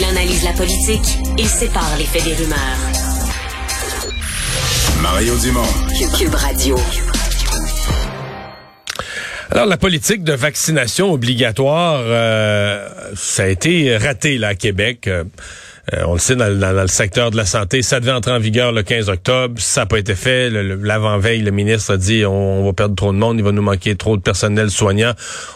Il 0.00 0.06
analyse 0.06 0.44
la 0.44 0.52
politique, 0.54 1.18
il 1.36 1.46
sépare 1.46 1.94
les 1.98 2.06
faits 2.06 2.24
des 2.24 2.32
rumeurs. 2.32 2.58
Mario 5.02 5.36
Dumont. 5.36 5.62
Cube 6.16 6.34
Radio. 6.34 6.78
Alors, 9.50 9.66
la 9.66 9.76
politique 9.76 10.24
de 10.24 10.32
vaccination 10.32 11.12
obligatoire, 11.12 12.00
euh, 12.06 12.88
ça 13.14 13.42
a 13.42 13.46
été 13.48 13.94
raté 13.98 14.38
là, 14.38 14.48
à 14.48 14.54
Québec. 14.54 15.06
Euh, 15.92 16.04
on 16.06 16.12
le 16.12 16.18
sait, 16.18 16.36
dans, 16.36 16.46
le 16.48 16.86
secteur 16.86 17.30
de 17.30 17.36
la 17.36 17.44
santé, 17.44 17.82
ça 17.82 17.98
devait 18.00 18.12
entrer 18.12 18.30
en 18.32 18.38
vigueur 18.38 18.70
le 18.72 18.82
15 18.82 19.08
octobre. 19.08 19.60
Ça 19.60 19.80
n'a 19.82 19.86
pas 19.86 19.98
été 19.98 20.14
fait. 20.14 20.48
Le- 20.48 20.62
le- 20.62 20.74
L'avant-veille, 20.76 21.42
le 21.42 21.50
ministre 21.50 21.94
a 21.94 21.96
dit 21.96 22.24
on, 22.24 22.64
va 22.64 22.72
perdre 22.72 22.94
trop 22.94 23.12
de 23.12 23.18
monde, 23.18 23.38
il 23.38 23.44
va 23.44 23.52
nous 23.52 23.62
manquer 23.62 23.96
trop 23.96 24.16
de 24.16 24.22
personnel 24.22 24.70
soignant. 24.70 25.12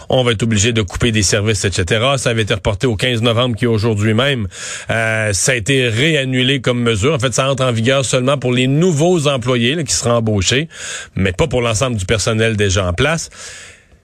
On 0.08 0.24
va 0.24 0.32
être 0.32 0.42
obligé 0.42 0.72
de 0.72 0.82
couper 0.82 1.12
des 1.12 1.22
services, 1.22 1.64
etc. 1.64 2.04
Ça 2.16 2.30
avait 2.30 2.42
été 2.42 2.54
reporté 2.54 2.86
au 2.86 2.96
15 2.96 3.22
novembre, 3.22 3.56
qui 3.56 3.64
est 3.64 3.68
aujourd'hui 3.68 4.14
même. 4.14 4.48
Euh, 4.90 5.32
ça 5.32 5.52
a 5.52 5.54
été 5.54 5.88
réannulé 5.88 6.60
comme 6.60 6.80
mesure. 6.82 7.14
En 7.14 7.18
fait, 7.18 7.32
ça 7.32 7.48
entre 7.50 7.64
en 7.64 7.72
vigueur 7.72 8.04
seulement 8.04 8.36
pour 8.38 8.52
les 8.52 8.66
nouveaux 8.66 9.28
employés 9.28 9.82
qui 9.84 9.94
seront 9.94 10.12
embauchés, 10.12 10.68
mais 11.14 11.32
pas 11.32 11.46
pour 11.46 11.62
l'ensemble 11.62 11.96
du 11.96 12.06
personnel 12.06 12.56
déjà 12.56 12.86
en 12.86 12.92
place. 12.92 13.30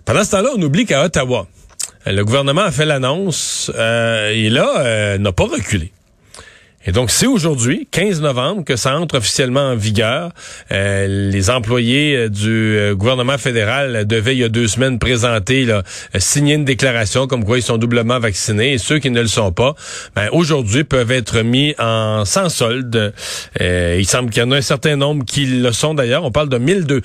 Pendant 0.04 0.24
ce 0.24 0.30
temps-là, 0.32 0.50
on 0.56 0.62
oublie 0.62 0.86
qu'à 0.86 1.04
Ottawa, 1.04 1.46
le 2.06 2.24
gouvernement 2.24 2.62
a 2.62 2.70
fait 2.70 2.86
l'annonce 2.86 3.70
euh, 3.76 4.30
et 4.30 4.48
là, 4.48 4.80
euh, 4.80 5.18
n'a 5.18 5.32
pas 5.32 5.44
reculé. 5.44 5.92
Et 6.86 6.92
donc, 6.92 7.10
c'est 7.10 7.26
aujourd'hui, 7.26 7.86
15 7.90 8.22
novembre, 8.22 8.64
que 8.64 8.74
ça 8.74 8.98
entre 8.98 9.18
officiellement 9.18 9.60
en 9.60 9.76
vigueur. 9.76 10.32
Euh, 10.72 11.30
les 11.30 11.50
employés 11.50 12.16
euh, 12.16 12.28
du 12.30 12.48
euh, 12.48 12.94
gouvernement 12.94 13.36
fédéral 13.36 14.06
devaient, 14.06 14.34
il 14.34 14.38
y 14.38 14.44
a 14.44 14.48
deux 14.48 14.66
semaines, 14.66 14.98
présenter, 14.98 15.66
là, 15.66 15.82
signer 16.18 16.54
une 16.54 16.64
déclaration 16.64 17.26
comme 17.26 17.44
quoi 17.44 17.58
ils 17.58 17.62
sont 17.62 17.76
doublement 17.76 18.18
vaccinés. 18.18 18.72
Et 18.72 18.78
ceux 18.78 18.98
qui 18.98 19.10
ne 19.10 19.20
le 19.20 19.26
sont 19.26 19.52
pas, 19.52 19.74
ben, 20.16 20.28
aujourd'hui, 20.32 20.84
peuvent 20.84 21.12
être 21.12 21.42
mis 21.42 21.74
en 21.78 22.24
sans 22.24 22.48
solde. 22.48 23.12
Euh, 23.60 23.96
il 23.98 24.06
semble 24.06 24.30
qu'il 24.30 24.42
y 24.42 24.46
en 24.46 24.50
a 24.50 24.56
un 24.56 24.62
certain 24.62 24.96
nombre 24.96 25.26
qui 25.26 25.44
le 25.44 25.72
sont 25.72 25.92
d'ailleurs. 25.92 26.24
On 26.24 26.32
parle 26.32 26.48
de 26.48 26.56
1002 26.56 27.02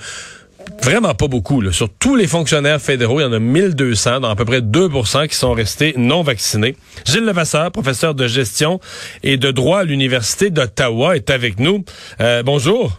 vraiment 0.82 1.14
pas 1.14 1.28
beaucoup. 1.28 1.60
Là. 1.60 1.72
Sur 1.72 1.88
tous 1.88 2.16
les 2.16 2.26
fonctionnaires 2.26 2.80
fédéraux, 2.80 3.20
il 3.20 3.24
y 3.24 3.26
en 3.26 3.32
a 3.32 3.38
1200, 3.38 4.20
dont 4.20 4.28
à 4.28 4.36
peu 4.36 4.44
près 4.44 4.60
2% 4.60 5.28
qui 5.28 5.34
sont 5.34 5.52
restés 5.52 5.94
non 5.96 6.22
vaccinés. 6.22 6.76
Gilles 7.04 7.24
Levasseur, 7.24 7.72
professeur 7.72 8.14
de 8.14 8.26
gestion 8.26 8.80
et 9.22 9.36
de 9.36 9.50
droit 9.50 9.80
à 9.80 9.84
l'Université 9.84 10.50
d'Ottawa, 10.50 11.16
est 11.16 11.30
avec 11.30 11.58
nous. 11.58 11.84
Euh, 12.20 12.42
bonjour. 12.42 12.98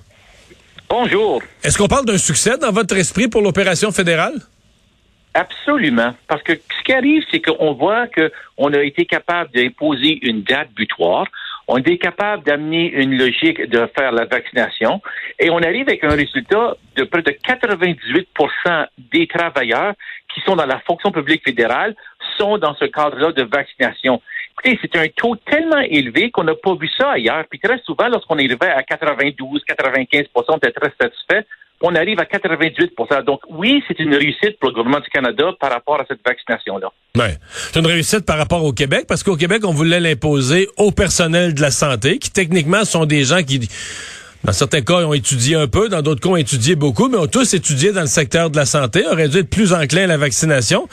Bonjour. 0.89 1.41
Est-ce 1.63 1.78
qu'on 1.78 1.88
parle 1.88 2.05
d'un 2.05 2.17
succès 2.17 2.57
dans 2.57 2.72
votre 2.72 2.95
esprit 2.95 3.28
pour 3.28 3.41
l'opération 3.41 3.91
fédérale? 3.91 4.35
Absolument. 5.34 6.16
Parce 6.28 6.41
que 6.44 6.53
ce 6.53 6.84
qui 6.84 6.94
arrive, 6.94 7.23
c'est 7.29 7.41
qu'on 7.41 7.73
voit 7.73 8.07
qu'on 8.07 8.73
a 8.73 8.81
été 8.81 9.05
capable 9.05 9.51
d'imposer 9.53 10.17
une 10.23 10.41
date 10.41 10.69
butoir. 10.75 11.25
On 11.67 11.78
est 11.78 11.97
capable 11.97 12.44
d'amener 12.44 12.91
une 12.94 13.17
logique 13.17 13.61
de 13.69 13.89
faire 13.97 14.13
la 14.13 14.25
vaccination 14.25 15.01
et 15.38 15.50
on 15.50 15.57
arrive 15.57 15.88
avec 15.89 16.03
un 16.03 16.16
résultat 16.16 16.78
de 16.95 17.03
près 17.03 17.22
de 17.22 17.31
98% 17.31 18.88
des 19.11 19.28
travailleurs 19.28 19.94
qui 20.33 20.39
sont 20.41 20.55
dans 20.55 20.66
la 20.66 20.79
fonction 20.79 21.11
publique 21.11 21.44
fédérale 21.44 21.95
sont 22.38 22.57
dans 22.57 22.73
ce 22.75 22.85
cadre-là 22.85 23.31
de 23.33 23.44
vaccination. 23.44 24.22
Écoutez, 24.51 24.79
c'est 24.81 24.97
un 24.97 25.07
taux 25.09 25.35
tellement 25.35 25.79
élevé 25.79 26.31
qu'on 26.31 26.44
n'a 26.44 26.55
pas 26.55 26.75
vu 26.75 26.89
ça 26.97 27.11
ailleurs. 27.11 27.44
Puis 27.50 27.59
très 27.59 27.79
souvent, 27.79 28.07
lorsqu'on 28.07 28.35
arrivait 28.35 28.69
à 28.69 28.84
92, 28.84 29.63
95 29.66 30.25
on 30.35 30.57
était 30.57 30.72
très 30.72 30.91
satisfait. 30.99 31.45
On 31.82 31.94
arrive 31.94 32.20
à 32.20 32.26
98 32.26 32.94
Donc 33.26 33.42
oui, 33.50 33.84
c'est 33.88 34.00
une 34.00 34.16
réussite 34.16 34.60
pour 34.60 34.70
le 34.70 34.76
gouvernement 34.76 35.00
du 35.00 35.10
Canada 35.10 35.52
par 35.60 35.72
rapport 35.72 36.00
à 36.00 36.06
cette 36.08 36.20
vaccination-là. 36.26 36.90
Ouais. 37.16 37.38
C'est 37.72 37.80
une 37.80 37.86
réussite 37.86 38.26
par 38.26 38.38
rapport 38.38 38.64
au 38.64 38.74
Québec, 38.74 39.06
parce 39.08 39.24
qu'au 39.24 39.36
Québec, 39.36 39.62
on 39.64 39.72
voulait 39.72 40.00
l'imposer 40.00 40.68
au 40.78 40.92
personnel 40.92 41.54
de 41.54 41.62
la 41.62 41.72
santé, 41.72 42.18
qui 42.18 42.32
techniquement 42.32 42.84
sont 42.84 43.06
des 43.06 43.24
gens 43.24 43.44
qui, 43.44 43.70
dans 44.44 44.54
certains 44.54 44.82
cas, 44.82 45.06
ont 45.06 45.14
étudié 45.14 45.56
un 45.56 45.68
peu, 45.68 45.88
dans 45.88 46.02
d'autres 46.02 46.22
cas, 46.22 46.30
ont 46.30 46.36
étudié 46.36 46.76
beaucoup, 46.76 47.10
mais 47.10 47.18
ont 47.18 47.28
tous 47.28 47.54
étudié 47.54 47.92
dans 47.92 48.02
le 48.02 48.08
secteur 48.08 48.50
de 48.50 48.58
la 48.58 48.66
santé, 48.66 49.06
auraient 49.06 49.30
dû 49.30 49.38
être 49.38 49.50
plus 49.50 49.74
enclins 49.74 50.06
à 50.06 50.08
la 50.08 50.18
vaccination. 50.18 50.88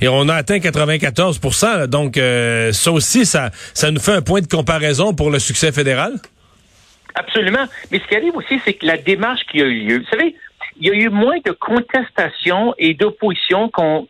Et 0.00 0.06
on 0.06 0.28
a 0.28 0.34
atteint 0.34 0.60
94 0.60 1.40
là. 1.62 1.86
Donc, 1.88 2.16
euh, 2.16 2.72
ça 2.72 2.92
aussi, 2.92 3.26
ça, 3.26 3.50
ça 3.74 3.90
nous 3.90 4.00
fait 4.00 4.12
un 4.12 4.22
point 4.22 4.40
de 4.40 4.46
comparaison 4.46 5.14
pour 5.14 5.30
le 5.30 5.40
succès 5.40 5.72
fédéral? 5.72 6.12
Absolument. 7.18 7.64
Mais 7.90 7.98
ce 7.98 8.06
qui 8.06 8.16
arrive 8.16 8.36
aussi, 8.36 8.60
c'est 8.64 8.74
que 8.74 8.86
la 8.86 8.96
démarche 8.96 9.44
qui 9.50 9.60
a 9.60 9.64
eu 9.64 9.80
lieu, 9.86 9.98
vous 9.98 10.10
savez, 10.10 10.36
il 10.80 10.86
y 10.86 10.90
a 10.90 10.94
eu 10.94 11.08
moins 11.08 11.38
de 11.44 11.50
contestation 11.50 12.72
et 12.78 12.94
d'opposition 12.94 13.68
qu'on 13.68 14.06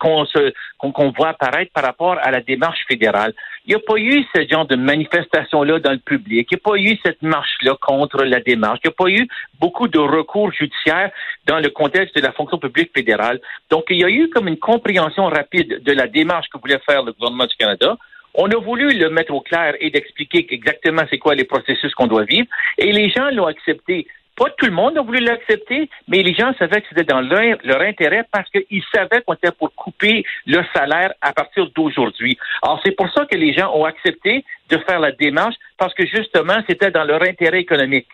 voit 1.16 1.28
apparaître 1.28 1.72
par 1.72 1.84
rapport 1.84 2.18
à 2.20 2.30
la 2.30 2.42
démarche 2.42 2.84
fédérale. 2.86 3.32
Il 3.64 3.70
n'y 3.70 3.76
a 3.76 3.78
pas 3.86 3.96
eu 3.96 4.22
ce 4.34 4.46
genre 4.46 4.66
de 4.66 4.76
manifestation-là 4.76 5.78
dans 5.80 5.92
le 5.92 5.98
public. 5.98 6.48
Il 6.50 6.56
n'y 6.56 6.60
a 6.60 6.70
pas 6.70 6.76
eu 6.76 6.98
cette 7.02 7.22
marche-là 7.22 7.76
contre 7.80 8.22
la 8.24 8.40
démarche. 8.40 8.80
Il 8.84 8.88
n'y 8.88 8.92
a 8.92 8.96
pas 9.02 9.08
eu 9.08 9.26
beaucoup 9.58 9.88
de 9.88 9.98
recours 9.98 10.52
judiciaires 10.52 11.10
dans 11.46 11.58
le 11.58 11.70
contexte 11.70 12.14
de 12.16 12.20
la 12.20 12.32
fonction 12.32 12.58
publique 12.58 12.90
fédérale. 12.94 13.40
Donc, 13.70 13.84
il 13.88 14.00
y 14.00 14.04
a 14.04 14.10
eu 14.10 14.28
comme 14.28 14.48
une 14.48 14.58
compréhension 14.58 15.26
rapide 15.26 15.82
de 15.82 15.92
la 15.92 16.06
démarche 16.06 16.48
que 16.52 16.58
voulait 16.58 16.80
faire 16.84 17.02
le 17.02 17.12
gouvernement 17.12 17.46
du 17.46 17.56
Canada. 17.56 17.96
On 18.40 18.48
a 18.52 18.56
voulu 18.56 18.96
le 18.96 19.10
mettre 19.10 19.34
au 19.34 19.40
clair 19.40 19.74
et 19.80 19.90
d'expliquer 19.90 20.46
exactement 20.50 21.02
c'est 21.10 21.18
quoi 21.18 21.34
les 21.34 21.42
processus 21.42 21.92
qu'on 21.94 22.06
doit 22.06 22.22
vivre. 22.22 22.46
Et 22.78 22.92
les 22.92 23.10
gens 23.10 23.30
l'ont 23.32 23.46
accepté. 23.46 24.06
Pas 24.36 24.48
tout 24.56 24.66
le 24.66 24.72
monde 24.72 24.96
a 24.96 25.02
voulu 25.02 25.18
l'accepter, 25.18 25.90
mais 26.06 26.22
les 26.22 26.32
gens 26.32 26.54
savaient 26.56 26.80
que 26.80 26.86
c'était 26.88 27.02
dans 27.02 27.20
leur, 27.20 27.80
intérêt 27.80 28.22
parce 28.30 28.48
qu'ils 28.50 28.84
savaient 28.94 29.22
qu'on 29.26 29.34
était 29.34 29.50
pour 29.50 29.74
couper 29.74 30.24
le 30.46 30.62
salaire 30.72 31.12
à 31.20 31.32
partir 31.32 31.68
d'aujourd'hui. 31.74 32.38
Alors, 32.62 32.80
c'est 32.84 32.92
pour 32.92 33.12
ça 33.12 33.26
que 33.26 33.36
les 33.36 33.52
gens 33.52 33.74
ont 33.74 33.84
accepté 33.84 34.44
de 34.70 34.78
faire 34.88 35.00
la 35.00 35.10
démarche 35.10 35.56
parce 35.76 35.92
que 35.94 36.06
justement, 36.06 36.62
c'était 36.68 36.92
dans 36.92 37.02
leur 37.02 37.20
intérêt 37.22 37.58
économique. 37.58 38.06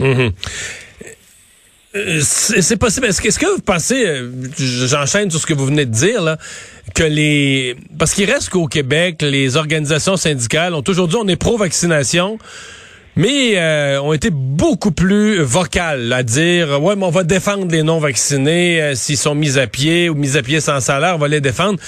Mhm. 0.00 0.32
Euh, 1.96 2.20
C'est 2.22 2.76
possible. 2.76 3.06
Est-ce 3.06 3.20
que, 3.20 3.28
est-ce 3.28 3.38
que 3.38 3.46
vous 3.46 3.60
pensez, 3.60 4.06
euh, 4.06 4.30
j'enchaîne 4.58 5.30
sur 5.30 5.40
ce 5.40 5.46
que 5.46 5.54
vous 5.54 5.66
venez 5.66 5.86
de 5.86 5.92
dire, 5.92 6.22
là, 6.22 6.38
que 6.94 7.02
les... 7.02 7.76
Parce 7.98 8.12
qu'il 8.14 8.30
reste 8.30 8.50
qu'au 8.50 8.66
Québec, 8.66 9.22
les 9.22 9.56
organisations 9.56 10.16
syndicales 10.16 10.74
ont 10.74 10.82
toujours 10.82 11.08
dit 11.08 11.16
on 11.16 11.26
est 11.28 11.36
pro-vaccination, 11.36 12.38
mais 13.16 13.54
euh, 13.56 14.00
ont 14.00 14.12
été 14.12 14.30
beaucoup 14.30 14.92
plus 14.92 15.40
vocales 15.40 16.12
à 16.12 16.22
dire 16.22 16.82
ouais, 16.82 16.96
mais 16.96 17.04
on 17.04 17.10
va 17.10 17.24
défendre 17.24 17.66
les 17.70 17.82
non-vaccinés 17.82 18.82
euh, 18.82 18.94
s'ils 18.94 19.16
sont 19.16 19.34
mis 19.34 19.58
à 19.58 19.66
pied 19.66 20.08
ou 20.10 20.14
mis 20.14 20.36
à 20.36 20.42
pied 20.42 20.60
sans 20.60 20.80
salaire, 20.80 21.14
on 21.16 21.18
va 21.18 21.28
les 21.28 21.40
défendre. 21.40 21.78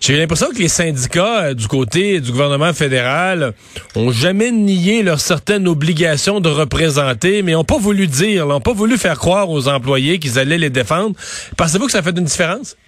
J'ai 0.00 0.16
l'impression 0.16 0.48
que 0.48 0.56
les 0.56 0.68
syndicats 0.68 1.44
euh, 1.44 1.54
du 1.54 1.68
côté 1.68 2.20
du 2.20 2.32
gouvernement 2.32 2.72
fédéral 2.72 3.52
ont 3.94 4.10
jamais 4.10 4.50
nié 4.50 5.02
leur 5.02 5.20
certaine 5.20 5.68
obligation 5.68 6.40
de 6.40 6.48
représenter, 6.48 7.42
mais 7.42 7.54
ont 7.54 7.64
pas 7.64 7.76
voulu 7.76 8.06
dire, 8.06 8.46
n'ont 8.46 8.62
pas 8.62 8.72
voulu 8.72 8.96
faire 8.96 9.18
croire 9.18 9.50
aux 9.50 9.68
employés 9.68 10.18
qu'ils 10.18 10.38
allaient 10.38 10.56
les 10.56 10.70
défendre. 10.70 11.14
Pensez-vous 11.58 11.84
que 11.84 11.92
ça 11.92 12.02
fait 12.02 12.16
une 12.16 12.24
différence? 12.24 12.78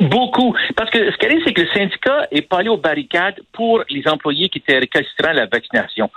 Beaucoup. 0.00 0.54
Parce 0.76 0.90
que 0.90 1.10
ce 1.10 1.16
qui 1.16 1.26
arrive, 1.26 1.40
c'est 1.46 1.54
que 1.54 1.62
le 1.62 1.68
syndicat 1.68 2.26
est 2.30 2.42
pas 2.42 2.58
allé 2.58 2.68
aux 2.68 2.76
barricades 2.76 3.40
pour 3.52 3.82
les 3.88 4.06
employés 4.06 4.50
qui 4.50 4.58
étaient 4.58 4.78
récalcitrants 4.78 5.30
à 5.30 5.32
la 5.32 5.46
vaccination. 5.46 6.10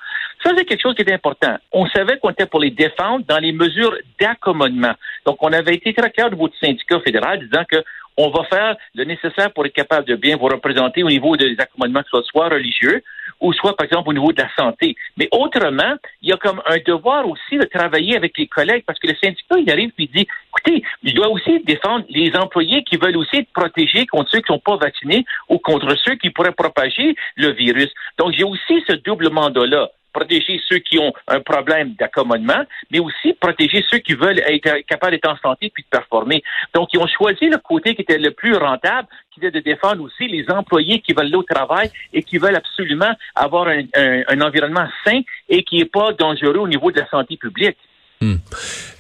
Ça, 0.44 0.52
c'est 0.58 0.66
quelque 0.66 0.82
chose 0.82 0.96
qui 0.96 1.04
est 1.04 1.14
important. 1.14 1.56
On 1.72 1.88
savait 1.88 2.18
qu'on 2.18 2.32
était 2.32 2.48
pour 2.48 2.60
les 2.60 2.72
défendre 2.72 3.24
dans 3.28 3.40
les 3.40 3.54
mesures 3.54 3.96
d'accommodement. 4.20 4.94
Donc, 5.26 5.38
on 5.42 5.54
avait 5.54 5.76
été 5.76 5.94
très 5.94 6.10
clair 6.12 6.28
au 6.28 6.32
niveau 6.32 6.50
du 6.50 6.58
syndicat 6.58 7.00
fédéral 7.00 7.40
disant 7.40 7.64
que 7.70 7.78
on 8.18 8.30
va 8.30 8.44
faire 8.46 8.76
le 8.96 9.04
nécessaire 9.04 9.52
pour 9.54 9.66
être 9.66 9.74
capable 9.74 10.08
de 10.08 10.16
bien 10.16 10.38
vous 10.38 10.46
représenter 10.46 11.04
au 11.04 11.10
niveau 11.10 11.36
des 11.36 11.56
accommodements, 11.58 12.04
que 12.04 12.10
ce 12.14 12.22
soit 12.24 12.50
religieux 12.50 13.04
ou 13.40 13.54
soit, 13.54 13.76
par 13.76 13.86
exemple, 13.86 14.10
au 14.10 14.14
niveau 14.14 14.32
de 14.32 14.42
la 14.42 14.50
santé. 14.56 14.96
Mais 15.18 15.28
autrement, 15.32 15.96
il 16.22 16.30
y 16.30 16.32
a 16.32 16.38
comme 16.38 16.62
un 16.66 16.78
devoir 16.86 17.28
aussi 17.28 17.58
de 17.58 17.66
travailler 17.66 18.16
avec 18.16 18.38
les 18.38 18.48
collègues 18.48 18.84
parce 18.86 19.00
que 19.00 19.08
le 19.08 19.16
syndicat, 19.22 19.56
il 19.58 19.70
arrive 19.72 19.90
et 19.98 20.04
il 20.04 20.12
dit, 20.12 20.28
écoutez, 20.50 20.84
il 21.04 21.14
doit 21.14 21.30
aussi 21.30 21.60
défendre 21.64 22.06
les 22.10 22.36
employés 22.36 22.84
qui 22.84 22.98
veulent 22.98 23.18
aussi 23.18 23.38
être 23.38 23.52
protégés 23.54 24.06
contre 24.06 24.30
ceux 24.32 24.40
qui 24.40 24.52
ne 24.52 24.58
sont 24.58 24.60
pas 24.60 24.78
vaccinés 24.78 25.26
ou 25.50 25.58
contre 25.58 25.96
ceux 26.04 26.16
qui 26.16 26.30
pourraient 26.30 26.52
propager 26.52 27.16
le 27.36 27.52
virus. 27.52 27.90
Donc, 28.18 28.34
j'ai 28.34 28.44
aussi 28.44 28.84
ce 28.88 28.94
double 28.94 29.30
mandat-là 29.30 29.90
protéger 30.14 30.60
ceux 30.68 30.80
qui 30.80 31.00
ont 31.00 31.14
un 31.28 31.40
problème 31.42 31.94
d'accommodement, 32.00 32.64
mais 32.92 33.00
aussi 33.00 33.34
protéger 33.34 33.84
ceux 33.90 34.00
qui 34.00 34.14
veulent 34.14 34.40
être 34.40 34.86
capables 34.88 35.14
d'être 35.14 35.30
en 35.30 35.38
santé 35.38 35.72
puis 35.74 35.84
de 35.84 35.90
performer. 35.90 36.44
Donc, 36.74 36.90
ils 36.94 37.00
ont 37.00 37.08
choisi 37.08 37.48
le 37.48 37.58
côté 37.58 37.96
qui 37.96 38.02
était 38.02 38.18
le 38.18 38.32
plus 38.32 38.56
rentable, 38.56 39.08
qui 39.32 39.40
était 39.40 39.52
de 39.52 39.60
défendre 39.60 40.04
aussi 40.04 40.28
les 40.28 40.46
employés 40.50 41.00
qui 41.00 41.14
veulent 41.14 41.28
aller 41.28 41.36
au 41.36 41.44
travail 41.44 41.90
et 42.14 42.24
qui 42.24 42.38
veulent 42.38 42.56
absolument 42.56 43.12
avoir 43.36 43.68
un, 43.68 44.42
environnement 44.42 44.88
sain 45.06 45.22
et 45.50 45.64
qui 45.64 45.78
n'est 45.78 45.86
pas 45.86 46.14
dangereux 46.14 46.58
au 46.58 46.68
niveau 46.68 46.92
de 46.92 47.00
la 47.00 47.08
santé 47.10 47.38
publique. 47.38 47.78
Hmm. 48.20 48.36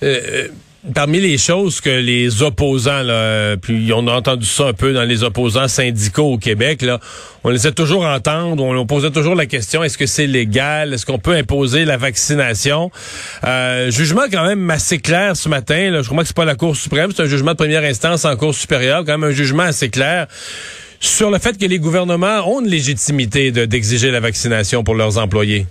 Euh, 0.04 0.20
euh, 0.34 0.48
Parmi 0.96 1.20
les 1.20 1.38
choses 1.38 1.80
que 1.80 1.92
les 1.92 2.42
opposants, 2.42 3.04
là, 3.04 3.56
puis 3.56 3.94
on 3.94 4.08
a 4.08 4.14
entendu 4.14 4.48
ça 4.48 4.66
un 4.66 4.74
peu 4.74 4.94
dans 4.94 5.04
les 5.04 5.24
opposants 5.24 5.68
syndicaux 5.68 6.34
au 6.34 6.38
Québec, 6.40 6.82
là, 6.82 7.00
on 7.44 7.50
laissait 7.50 7.72
toujours 7.72 8.04
entendre, 8.04 8.64
on, 8.64 8.86
posait 8.88 9.12
toujours 9.12 9.36
la 9.36 9.46
question 9.46 9.84
est-ce 9.84 9.96
que 9.96 10.08
c'est 10.08 10.26
légal, 10.26 10.92
est-ce 10.92 11.06
qu'on 11.06 11.20
peut 11.20 11.36
imposer 11.36 11.86
la 11.86 11.98
vaccination? 11.98 12.90
Euh, 13.44 13.92
Jugement 13.92 14.24
quand 14.32 14.44
même 14.44 14.68
assez 14.72 14.98
clair 14.98 15.38
ce 15.38 15.50
matin. 15.50 15.92
Là, 15.92 16.02
je 16.02 16.10
crois 16.10 16.24
que 16.24 16.28
c'est 16.28 16.36
pas 16.36 16.46
la 16.46 16.56
Cour 16.56 16.76
suprême, 16.76 17.12
c'est 17.16 17.22
un 17.22 17.28
jugement 17.28 17.52
de 17.52 17.58
première 17.58 17.84
instance 17.84 18.26
en 18.26 18.36
Cour 18.36 18.56
supérieure, 18.56 19.04
quand 19.06 19.20
même 19.20 19.30
un 19.30 19.34
jugement 19.34 19.64
assez 19.64 19.90
clair 19.90 20.26
sur 21.00 21.30
le 21.30 21.38
fait 21.38 21.60
que 21.60 21.66
les 21.66 21.78
gouvernements 21.78 22.48
ont 22.52 22.60
une 22.60 22.70
légitimité 22.70 23.52
d'exiger 23.52 24.10
la 24.10 24.20
vaccination 24.20 24.84
pour 24.84 24.96
leurs 24.96 25.20
employés. 25.20 25.68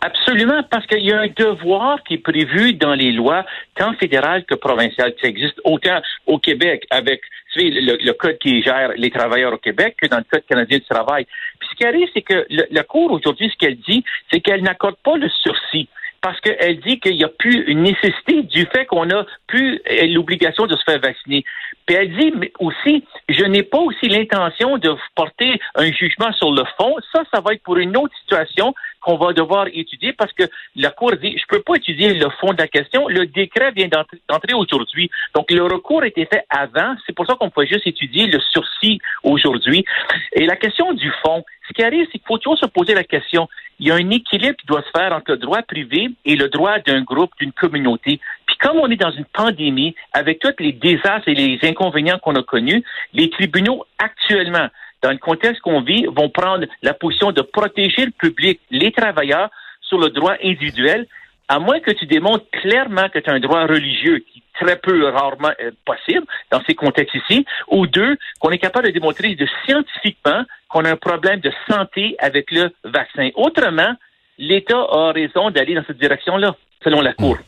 Absolument, 0.00 0.62
parce 0.70 0.86
qu'il 0.86 1.04
y 1.04 1.12
a 1.12 1.20
un 1.20 1.26
devoir 1.26 2.02
qui 2.04 2.14
est 2.14 2.18
prévu 2.18 2.74
dans 2.74 2.94
les 2.94 3.10
lois, 3.10 3.44
tant 3.74 3.94
fédérales 3.94 4.44
que 4.44 4.54
provinciales, 4.54 5.14
qui 5.16 5.26
existe 5.26 5.60
autant 5.64 6.00
au 6.26 6.38
Québec 6.38 6.86
avec 6.90 7.22
le, 7.56 8.12
code 8.12 8.38
qui 8.38 8.62
gère 8.62 8.92
les 8.96 9.10
travailleurs 9.10 9.54
au 9.54 9.58
Québec 9.58 9.96
que 10.00 10.06
dans 10.06 10.18
le 10.18 10.24
code 10.30 10.44
canadien 10.48 10.78
du 10.78 10.84
travail. 10.84 11.26
Puis 11.58 11.68
ce 11.72 11.76
qui 11.76 11.84
arrive, 11.84 12.08
c'est 12.14 12.22
que 12.22 12.46
la 12.48 12.82
Cour 12.84 13.10
aujourd'hui, 13.10 13.50
ce 13.50 13.56
qu'elle 13.56 13.78
dit, 13.78 14.04
c'est 14.30 14.40
qu'elle 14.40 14.62
n'accorde 14.62 14.96
pas 15.02 15.16
le 15.16 15.28
sursis 15.28 15.88
parce 16.20 16.40
qu'elle 16.40 16.80
dit 16.80 16.98
qu'il 17.00 17.16
n'y 17.16 17.24
a 17.24 17.28
plus 17.28 17.64
une 17.66 17.82
nécessité 17.82 18.42
du 18.42 18.66
fait 18.66 18.86
qu'on 18.86 19.08
a 19.10 19.24
plus 19.46 19.80
euh, 19.90 20.06
l'obligation 20.08 20.66
de 20.66 20.76
se 20.76 20.82
faire 20.84 21.00
vacciner. 21.00 21.44
Puis 21.86 21.96
elle 21.96 22.16
dit 22.16 22.32
aussi, 22.58 23.04
je 23.28 23.44
n'ai 23.44 23.62
pas 23.62 23.78
aussi 23.78 24.08
l'intention 24.08 24.78
de 24.78 24.94
porter 25.14 25.60
un 25.76 25.90
jugement 25.92 26.32
sur 26.32 26.52
le 26.52 26.64
fond. 26.76 26.94
Ça, 27.12 27.22
ça 27.32 27.40
va 27.40 27.54
être 27.54 27.62
pour 27.62 27.76
une 27.76 27.96
autre 27.96 28.14
situation 28.20 28.74
qu'on 29.00 29.16
va 29.16 29.32
devoir 29.32 29.66
étudier 29.72 30.12
parce 30.12 30.32
que 30.32 30.44
la 30.76 30.90
Cour 30.90 31.12
dit, 31.20 31.36
je 31.38 31.44
peux 31.48 31.62
pas 31.62 31.76
étudier 31.76 32.14
le 32.14 32.28
fond 32.40 32.52
de 32.52 32.58
la 32.58 32.68
question. 32.68 33.08
Le 33.08 33.26
décret 33.26 33.72
vient 33.72 33.88
d'entrer 33.88 34.54
aujourd'hui. 34.54 35.10
Donc, 35.34 35.50
le 35.50 35.62
recours 35.62 36.02
a 36.02 36.06
été 36.06 36.26
fait 36.26 36.44
avant. 36.50 36.94
C'est 37.06 37.14
pour 37.14 37.26
ça 37.26 37.34
qu'on 37.34 37.50
peut 37.50 37.66
juste 37.66 37.86
étudier 37.86 38.26
le 38.26 38.40
sursis 38.40 39.00
aujourd'hui. 39.22 39.84
Et 40.32 40.46
la 40.46 40.56
question 40.56 40.92
du 40.92 41.10
fond, 41.22 41.44
ce 41.68 41.74
qui 41.74 41.82
arrive, 41.82 42.06
c'est 42.06 42.18
qu'il 42.18 42.26
faut 42.26 42.38
toujours 42.38 42.58
se 42.58 42.66
poser 42.66 42.94
la 42.94 43.04
question. 43.04 43.48
Il 43.78 43.86
y 43.86 43.90
a 43.90 43.94
un 43.94 44.10
équilibre 44.10 44.56
qui 44.56 44.66
doit 44.66 44.82
se 44.82 44.90
faire 44.98 45.12
entre 45.12 45.32
le 45.32 45.36
droit 45.36 45.62
privé 45.62 46.08
et 46.24 46.34
le 46.34 46.48
droit 46.48 46.78
d'un 46.80 47.02
groupe, 47.02 47.30
d'une 47.38 47.52
communauté. 47.52 48.20
Puis 48.46 48.56
comme 48.58 48.78
on 48.78 48.90
est 48.90 48.96
dans 48.96 49.12
une 49.12 49.26
pandémie, 49.26 49.94
avec 50.12 50.40
tous 50.40 50.54
les 50.58 50.72
désastres 50.72 51.28
et 51.28 51.34
les 51.34 51.58
inconvénients 51.62 52.18
qu'on 52.18 52.34
a 52.34 52.42
connus, 52.42 52.82
les 53.12 53.30
tribunaux 53.30 53.84
actuellement 53.98 54.68
dans 55.02 55.10
le 55.10 55.18
contexte 55.18 55.60
qu'on 55.62 55.80
vit, 55.80 56.06
vont 56.06 56.28
prendre 56.28 56.66
la 56.82 56.94
position 56.94 57.32
de 57.32 57.42
protéger 57.42 58.06
le 58.06 58.10
public, 58.10 58.60
les 58.70 58.92
travailleurs, 58.92 59.50
sur 59.82 59.98
le 59.98 60.10
droit 60.10 60.34
individuel, 60.42 61.06
à 61.48 61.58
moins 61.58 61.80
que 61.80 61.90
tu 61.90 62.06
démontres 62.06 62.44
clairement 62.50 63.08
que 63.08 63.18
tu 63.18 63.30
as 63.30 63.32
un 63.32 63.40
droit 63.40 63.66
religieux 63.66 64.18
qui 64.18 64.40
est 64.40 64.64
très 64.64 64.76
peu 64.76 65.08
rarement 65.08 65.52
euh, 65.60 65.70
possible 65.84 66.26
dans 66.50 66.62
ces 66.66 66.74
contextes 66.74 67.14
ici, 67.14 67.46
ou 67.68 67.86
deux, 67.86 68.16
qu'on 68.40 68.50
est 68.50 68.58
capable 68.58 68.88
de 68.88 68.92
démontrer 68.92 69.36
scientifiquement 69.64 70.42
qu'on 70.68 70.84
a 70.84 70.90
un 70.90 70.96
problème 70.96 71.40
de 71.40 71.52
santé 71.70 72.16
avec 72.18 72.50
le 72.50 72.70
vaccin. 72.84 73.30
Autrement, 73.34 73.94
l'État 74.36 74.78
a 74.78 75.12
raison 75.12 75.50
d'aller 75.50 75.74
dans 75.74 75.84
cette 75.86 75.98
direction-là, 75.98 76.54
selon 76.84 77.00
la 77.00 77.14
Cour. 77.14 77.38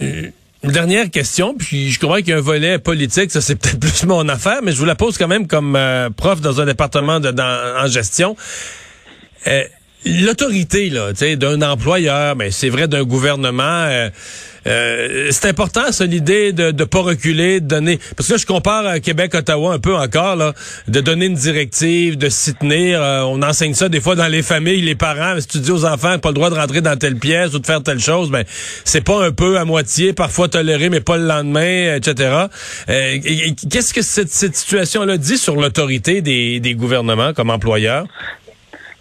Euh, 0.00 0.30
une 0.62 0.70
dernière 0.70 1.10
question, 1.10 1.54
puis 1.54 1.90
je 1.90 1.98
comprends 1.98 2.18
qu'il 2.18 2.28
y 2.28 2.32
a 2.32 2.38
un 2.38 2.40
volet 2.40 2.78
politique, 2.78 3.30
ça 3.30 3.40
c'est 3.40 3.56
peut-être 3.60 3.80
plus 3.80 4.04
mon 4.04 4.28
affaire, 4.28 4.60
mais 4.62 4.72
je 4.72 4.78
vous 4.78 4.84
la 4.84 4.94
pose 4.94 5.18
quand 5.18 5.28
même 5.28 5.46
comme 5.46 5.76
euh, 5.76 6.10
prof 6.10 6.40
dans 6.40 6.60
un 6.60 6.66
département 6.66 7.20
de, 7.20 7.30
en 7.30 7.86
gestion. 7.88 8.36
Euh, 9.46 9.64
l'autorité 10.04 10.90
là, 10.90 11.12
d'un 11.36 11.62
employeur, 11.62 12.36
mais 12.36 12.50
c'est 12.50 12.68
vrai 12.68 12.88
d'un 12.88 13.04
gouvernement. 13.04 13.62
Euh, 13.62 14.10
euh, 14.66 15.28
c'est 15.32 15.48
important, 15.48 15.90
ça, 15.90 16.06
l'idée 16.06 16.52
de 16.52 16.70
ne 16.70 16.84
pas 16.84 17.00
reculer, 17.00 17.60
de 17.60 17.66
donner. 17.66 17.98
Parce 18.16 18.28
que 18.28 18.34
là, 18.34 18.38
je 18.38 18.46
compare 18.46 18.86
à 18.86 19.00
Québec, 19.00 19.34
Ottawa 19.34 19.74
un 19.74 19.80
peu 19.80 19.96
encore, 19.96 20.36
là, 20.36 20.54
de 20.86 21.00
donner 21.00 21.26
une 21.26 21.34
directive, 21.34 22.16
de 22.16 22.28
s'y 22.28 22.54
tenir. 22.54 23.02
Euh, 23.02 23.22
on 23.22 23.42
enseigne 23.42 23.74
ça 23.74 23.88
des 23.88 24.00
fois 24.00 24.14
dans 24.14 24.28
les 24.28 24.42
familles, 24.42 24.82
les 24.82 24.94
parents. 24.94 25.40
Si 25.40 25.48
tu 25.48 25.58
dis 25.58 25.72
aux 25.72 25.84
enfants 25.84 26.18
pas 26.18 26.28
le 26.28 26.34
droit 26.34 26.50
de 26.50 26.54
rentrer 26.54 26.80
dans 26.80 26.96
telle 26.96 27.16
pièce 27.16 27.54
ou 27.54 27.58
de 27.58 27.66
faire 27.66 27.82
telle 27.82 27.98
chose, 27.98 28.30
ben 28.30 28.44
c'est 28.84 29.00
pas 29.00 29.24
un 29.24 29.32
peu 29.32 29.58
à 29.58 29.64
moitié, 29.64 30.12
parfois 30.12 30.48
toléré, 30.48 30.90
mais 30.90 31.00
pas 31.00 31.16
le 31.16 31.26
lendemain, 31.26 31.96
etc. 31.96 32.46
Qu'est-ce 32.86 33.92
que 33.92 34.02
cette, 34.02 34.30
cette 34.30 34.54
situation-là 34.54 35.16
dit 35.16 35.38
sur 35.38 35.56
l'autorité 35.56 36.22
des 36.22 36.74
gouvernements 36.76 37.32
comme 37.32 37.50
employeurs? 37.50 38.06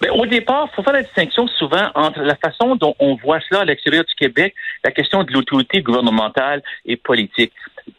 Mais 0.02 0.10
au 0.10 0.26
départ, 0.26 0.68
il 0.72 0.76
faut 0.76 0.84
faire 0.84 0.94
la 0.94 1.04
distinction 1.04 1.48
souvent 1.48 1.92
entre 1.94 2.22
la 2.22 2.36
façon 2.36 2.76
dont 2.76 2.96
on 3.00 3.16
voit 3.16 3.40
cela 3.48 3.62
à 3.62 3.66
l'extérieur 3.66 4.04
du 4.04 4.16
Québec, 4.16 4.56
la 4.84 4.92
question 4.92 5.24
de 5.24 5.32
l'autorité 5.32 5.82
gouvernementale 5.82 6.64
et 6.86 6.98
politique. 6.98 7.54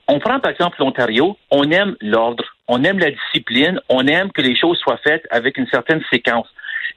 On 0.08 0.18
prend 0.18 0.40
par 0.40 0.50
exemple 0.50 0.76
l'Ontario, 0.80 1.36
on 1.50 1.70
aime 1.70 1.96
l'ordre, 2.00 2.44
on 2.66 2.82
aime 2.82 2.98
la 2.98 3.10
discipline, 3.10 3.80
on 3.88 4.06
aime 4.06 4.32
que 4.32 4.42
les 4.42 4.56
choses 4.56 4.78
soient 4.78 5.00
faites 5.04 5.26
avec 5.30 5.56
une 5.58 5.68
certaine 5.68 6.02
séquence. 6.10 6.48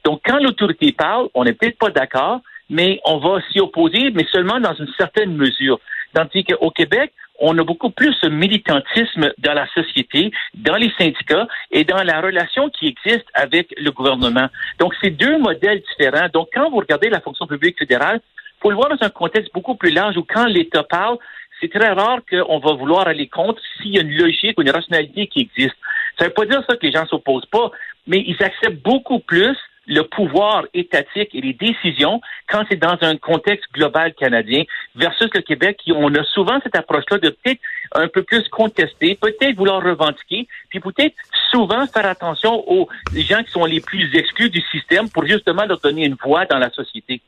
Donc 0.04 0.22
quand 0.24 0.38
l'autorité 0.38 0.92
parle, 0.92 1.28
on 1.34 1.44
n'est 1.44 1.52
peut-être 1.52 1.78
pas 1.78 1.90
d'accord, 1.90 2.40
mais 2.68 3.00
on 3.04 3.18
va 3.18 3.40
s'y 3.50 3.60
opposer, 3.60 4.10
mais 4.10 4.26
seulement 4.32 4.58
dans 4.58 4.74
une 4.74 4.90
certaine 4.98 5.36
mesure. 5.36 5.78
Tandis 6.16 6.44
qu'au 6.44 6.70
Québec, 6.70 7.12
on 7.40 7.58
a 7.58 7.62
beaucoup 7.62 7.90
plus 7.90 8.18
de 8.22 8.30
militantisme 8.30 9.34
dans 9.36 9.52
la 9.52 9.66
société, 9.74 10.30
dans 10.54 10.76
les 10.76 10.90
syndicats 10.98 11.46
et 11.70 11.84
dans 11.84 12.02
la 12.02 12.22
relation 12.22 12.70
qui 12.70 12.86
existe 12.86 13.26
avec 13.34 13.74
le 13.76 13.90
gouvernement. 13.90 14.48
Donc, 14.78 14.94
c'est 15.02 15.10
deux 15.10 15.36
modèles 15.36 15.82
différents. 15.90 16.28
Donc, 16.32 16.48
quand 16.54 16.70
vous 16.70 16.78
regardez 16.78 17.10
la 17.10 17.20
fonction 17.20 17.46
publique 17.46 17.78
fédérale, 17.78 18.22
il 18.24 18.62
faut 18.62 18.70
le 18.70 18.76
voir 18.76 18.88
dans 18.88 19.04
un 19.04 19.10
contexte 19.10 19.52
beaucoup 19.52 19.74
plus 19.74 19.90
large 19.90 20.16
où 20.16 20.24
quand 20.26 20.46
l'État 20.46 20.84
parle, 20.84 21.18
c'est 21.60 21.70
très 21.70 21.92
rare 21.92 22.20
qu'on 22.30 22.60
va 22.60 22.72
vouloir 22.72 23.06
aller 23.06 23.28
contre 23.28 23.60
s'il 23.76 23.94
y 23.94 23.98
a 23.98 24.00
une 24.00 24.16
logique 24.16 24.58
ou 24.58 24.62
une 24.62 24.70
rationalité 24.70 25.26
qui 25.26 25.40
existe. 25.40 25.76
Ça 26.18 26.24
ne 26.24 26.28
veut 26.28 26.34
pas 26.34 26.46
dire 26.46 26.64
ça 26.66 26.76
que 26.76 26.86
les 26.86 26.92
gens 26.92 27.04
s'opposent 27.04 27.44
pas, 27.44 27.70
mais 28.06 28.24
ils 28.26 28.42
acceptent 28.42 28.82
beaucoup 28.82 29.18
plus 29.18 29.58
le 29.86 30.02
pouvoir 30.02 30.64
étatique 30.74 31.34
et 31.34 31.40
les 31.40 31.52
décisions 31.52 32.20
quand 32.48 32.64
c'est 32.68 32.76
dans 32.76 32.96
un 33.02 33.16
contexte 33.16 33.66
global 33.72 34.14
canadien 34.14 34.64
versus 34.94 35.28
le 35.34 35.40
Québec, 35.40 35.78
qui 35.82 35.92
on 35.92 36.12
a 36.14 36.24
souvent 36.24 36.58
cette 36.62 36.76
approche-là 36.76 37.18
de 37.18 37.30
peut-être 37.30 37.60
un 37.92 38.08
peu 38.08 38.22
plus 38.22 38.48
contester, 38.48 39.18
peut-être 39.20 39.56
vouloir 39.56 39.82
revendiquer, 39.82 40.46
puis 40.70 40.80
peut-être 40.80 41.14
souvent 41.50 41.86
faire 41.86 42.06
attention 42.06 42.68
aux 42.70 42.88
gens 43.14 43.42
qui 43.42 43.50
sont 43.50 43.64
les 43.64 43.80
plus 43.80 44.14
exclus 44.14 44.50
du 44.50 44.60
système 44.72 45.08
pour 45.08 45.26
justement 45.26 45.64
leur 45.64 45.80
donner 45.80 46.04
une 46.06 46.16
voix 46.22 46.46
dans 46.46 46.58
la 46.58 46.70
société. 46.70 47.20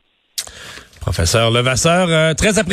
Professeur 1.00 1.50
Levasseur, 1.50 2.08
euh, 2.10 2.34
très 2.34 2.58
apprécié. 2.58 2.66